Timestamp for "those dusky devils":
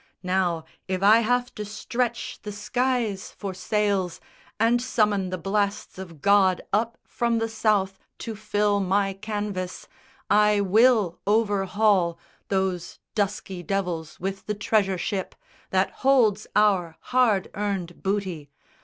12.47-14.19